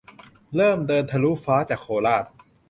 [0.55, 2.25] -เริ่ม เดินทะลุฟ้า จากโคราช